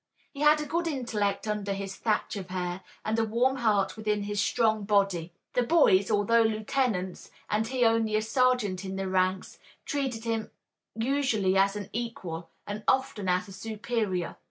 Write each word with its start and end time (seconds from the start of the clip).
He 0.33 0.39
had 0.39 0.59
a 0.59 0.65
good 0.65 0.87
intellect 0.87 1.47
under 1.47 1.73
his 1.73 1.95
thatch 1.95 2.35
of 2.35 2.49
hair, 2.49 2.81
and 3.05 3.19
a 3.19 3.23
warm 3.23 3.57
heart 3.57 3.95
within 3.95 4.23
his 4.23 4.41
strong 4.41 4.83
body. 4.83 5.31
The 5.53 5.61
boys, 5.61 6.09
although 6.09 6.41
lieutenants, 6.41 7.29
and 7.51 7.67
he 7.67 7.85
only 7.85 8.15
a 8.15 8.23
sergeant 8.23 8.83
in 8.83 8.95
the 8.95 9.07
ranks, 9.07 9.59
treated 9.85 10.23
him 10.23 10.49
usually 10.95 11.55
as 11.55 11.75
an 11.75 11.91
equal 11.93 12.49
and 12.65 12.83
often 12.87 13.29
as 13.29 13.47
a 13.47 13.51
superior. 13.53 14.37